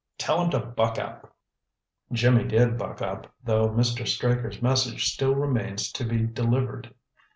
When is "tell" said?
0.17-0.41